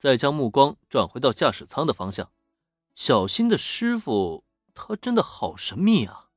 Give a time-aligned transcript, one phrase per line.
[0.00, 2.30] 再将目光转回到驾驶舱的方向。
[2.94, 6.30] 小新的师傅，他真的好神秘啊！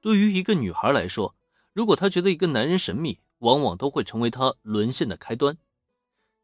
[0.00, 1.34] 对于一个女孩来说，
[1.74, 5.58] 如果她觉得一个男人神秘，往往都会成为她沦陷的开端。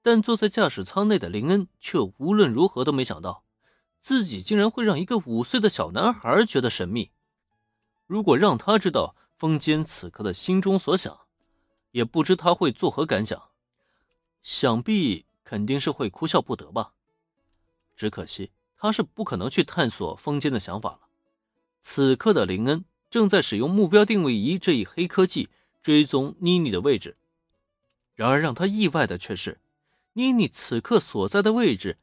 [0.03, 3.43] 但坐在驾驶舱内的林恩却无论如何都没想到，
[4.03, 7.11] 自己竟然会让一个五岁的小男孩觉得神秘。
[8.07, 11.21] 如果让他知道风间此刻的心中所想，
[11.93, 13.49] 也不知他会作何感想。
[14.43, 16.93] 想必肯定是会哭笑不得吧。
[17.97, 21.01] 只可惜他是不可能去探索风间的想法了。
[21.81, 25.49] 此刻的林恩正在使用目标定位仪这一黑科技
[25.83, 27.17] 追踪妮妮的位置。
[28.15, 29.61] 然而让他意外的却是。
[30.13, 31.99] 妮妮此刻所在的位置，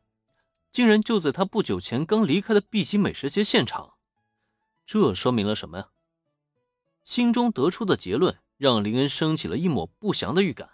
[0.73, 3.93] 竟然就在他不久前刚离开的 B 级美食节现场，
[4.85, 5.89] 这说明了什么呀？
[7.05, 10.71] 心中得出的结论让林恩升起了一抹不祥的预感，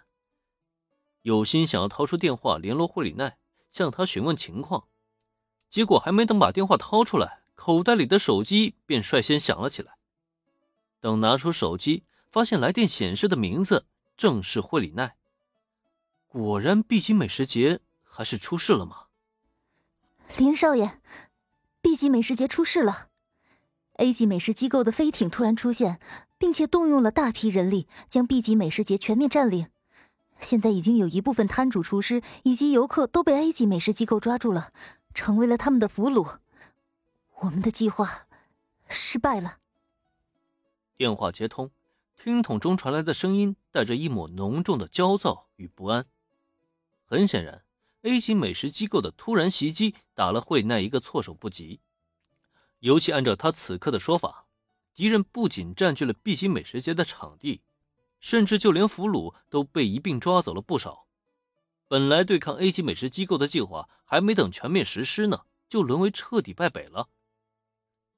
[1.24, 3.38] 有心想要掏出电话联络惠里奈，
[3.72, 4.88] 向他询问情况，
[5.70, 9.94] 结果还没等把电话掏出来，口袋里的手机便率先响了起来。
[11.00, 13.86] 等拿出手机，发现来电显示的名字
[14.18, 15.16] 正是惠里奈。
[16.28, 19.06] 果然，B 级美食节还是出事了吗？
[20.36, 21.00] 林少爷
[21.80, 23.08] ，B 级美食节出事了
[23.94, 25.98] ，A 级美食机构的飞艇突然出现，
[26.36, 29.68] 并且动用了大批人力，将 B 级美食节全面占领。
[30.44, 34.72] 现在已经有一部分摊主、厨师以及游客都被 A 级美食机构抓住了，
[35.14, 36.38] 成为了他们的俘虏。
[37.40, 38.26] 我们的计划
[38.88, 39.58] 失败了。
[40.96, 41.70] 电话接通，
[42.16, 46.06] 听筒中传来的声音带着一抹浓重的焦躁与不安。
[47.04, 47.64] 很显然
[48.02, 51.80] ，A 级美食机构的突然袭击打了惠奈一个措手不及。
[52.80, 54.46] 尤其按照他此刻的说法，
[54.94, 57.62] 敌人不仅占据了 B 级美食节的场地，
[58.24, 61.04] 甚至就连俘虏都被一并抓走了不少。
[61.88, 67.10] 本来对抗 A 级美食机构的计划还没等全面实施呢，就沦为彻底败北了。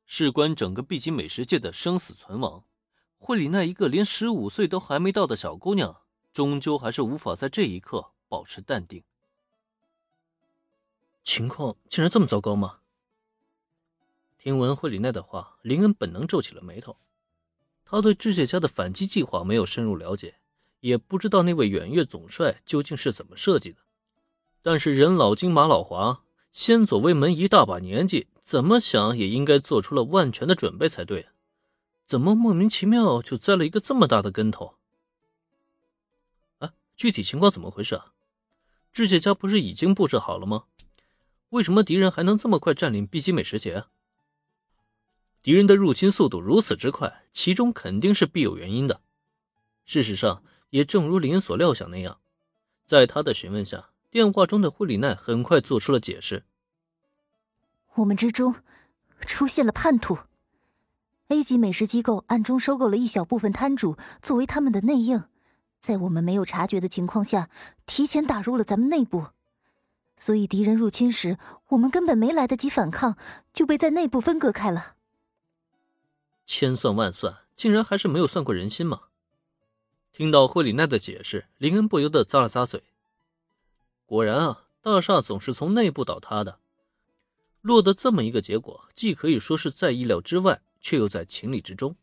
[0.04, 2.62] 事关整个 B 级美食界的生死存亡，
[3.18, 6.02] 惠里奈一个连十五岁都还没到的小姑娘，
[6.32, 8.12] 终究还是无法在这一刻。
[8.28, 9.02] 保持淡定。
[11.24, 12.78] 情况竟然这么糟糕吗？
[14.36, 16.96] 听闻惠里奈的话，林恩本能皱起了眉头。
[17.88, 20.34] 他对智界家的反击计划没有深入了解，
[20.80, 23.78] 也不知道那位远月总帅究竟是怎么设计的。
[24.60, 31.28] 但是人老精马老滑，先左卫门一大把年纪，怎么想也应该做出了万全的准备才对。
[32.04, 34.74] 怎么莫名其妙就栽了一个这么大的跟头？
[36.58, 38.12] 啊，具体情况怎么回事啊？
[38.92, 40.64] 智界家不是已经布置好了吗？
[41.50, 43.84] 为什么敌人还能这么快占领 B 级美食节？
[45.46, 49.00] 敌人的入侵速度如此之快，其中肯定是必有原因的。
[49.84, 52.18] 事实上，也正如林所料想那样，
[52.84, 56.42] 在他的询问下，电话中的惠里奈很快做出了解释：
[57.94, 58.56] 我们之中
[59.20, 60.18] 出现了叛徒
[61.28, 65.22] ，A 级美食机构暗中收购了一小部分摊主，作为他们的内应。
[65.78, 67.48] 在我们没有察觉的情况下，
[67.86, 69.26] 提前打入了咱们内部，
[70.16, 73.16] 所以敌人入侵时，我们根本没来得及反抗，
[73.52, 74.95] 就被在内部分割开了。
[76.46, 79.02] 千算万算，竟然还是没有算过人心吗？
[80.12, 82.84] 听到惠里奈的解释，林恩不由得咂了咂嘴。
[84.06, 86.60] 果然啊，大厦总是从内部倒塌的，
[87.60, 91.96] 落得这么一个结果，既可以说是在意料之外，却又在情理之中。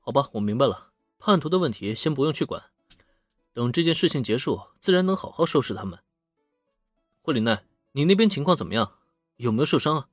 [0.00, 0.88] 好吧，我明白了。
[1.18, 2.64] 叛徒的问题先不用去管，
[3.52, 5.98] 等这件事情结束，自然能好好收拾他们。
[7.20, 8.94] 惠里奈，你那边情况怎么样？
[9.36, 10.08] 有没有受伤啊？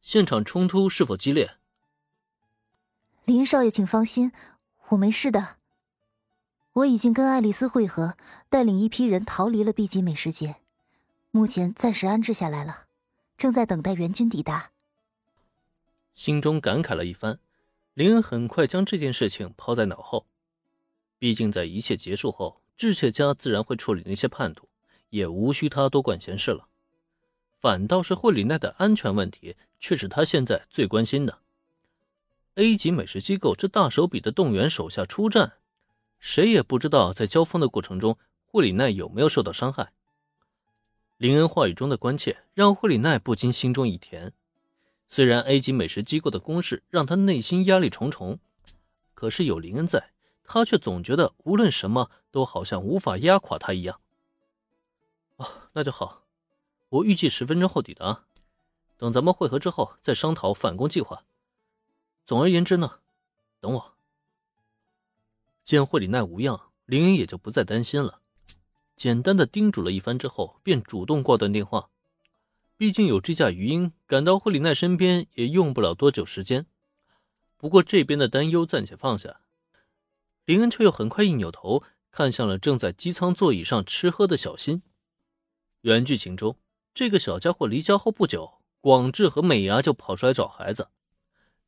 [0.00, 1.57] 现场冲突是否激烈？
[3.28, 4.32] 林少爷，请放心，
[4.88, 5.58] 我没事的。
[6.72, 8.16] 我已经跟爱丽丝会合，
[8.48, 10.56] 带领一批人逃离了 B 级美食节，
[11.30, 12.86] 目前暂时安置下来了，
[13.36, 14.70] 正在等待援军抵达。
[16.14, 17.38] 心中感慨了一番。
[17.92, 20.24] 林恩很快将这件事情抛在脑后，
[21.18, 24.70] 毕竟在一切结束后，智切家自然会处理那些叛徒，
[25.10, 26.68] 也无需他多管闲事了。
[27.58, 31.40] 反倒是惠里奈的安全问题，却是他现在最关心的。
[32.58, 35.52] A 级美食机构这大手笔的动员手下出战，
[36.18, 39.92] 谁也不知道在交锋的过程中，惠里奈有没有受到伤害。
[41.18, 44.32] 林恩话语中的关切，让惠里奈不禁心中一甜。
[45.08, 48.40] 虽然 A 级美食机构的攻势让他内心压力重重，
[49.14, 50.10] 可是有林恩在，
[50.42, 54.00] 他却总觉得无论什么都好像无法压垮他一样。
[55.36, 56.24] 哦，那就好，
[56.88, 58.24] 我预计十分钟后抵达，
[58.96, 61.22] 等咱们会合之后再商讨反攻计划。
[62.28, 62.98] 总而言之呢，
[63.58, 63.94] 等我。
[65.64, 68.20] 见惠里奈无恙，林恩也就不再担心了。
[68.94, 71.88] 简单的叮嘱了一番之后，便主动挂断电话。
[72.76, 76.66] 毕竟有这架鱼鹰赶到惠里奈身边也用不了多久时间。
[77.56, 79.40] 不过这边的担忧暂且放下，
[80.44, 84.82] 林恩却又很快一扭头看向了正在机舱座椅上吃喝的小新。
[85.80, 86.58] 原剧情中，
[86.92, 90.88] 这个小家伙离家后不久，广志和美伢就跑出来找孩子，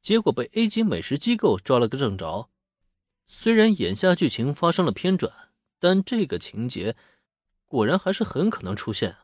[0.01, 2.49] 结果被 A 级美食机构抓了个正着。
[3.27, 5.33] 虽然眼下剧情发生了偏转，
[5.79, 6.97] 但这个情节
[7.67, 9.17] 果然还是很可能出现。